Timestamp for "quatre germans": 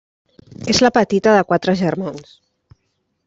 1.53-2.33